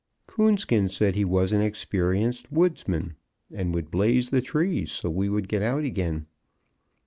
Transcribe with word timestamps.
Coonskin 0.25 0.87
said 0.87 1.15
he 1.15 1.23
was 1.23 1.53
an 1.53 1.61
experienced 1.61 2.51
woodman, 2.51 3.17
and 3.53 3.75
would 3.75 3.91
blaze 3.91 4.31
the 4.31 4.41
trees 4.41 4.91
so 4.91 5.11
we 5.11 5.29
would 5.29 5.47
get 5.47 5.61
out 5.61 5.83
again. 5.83 6.25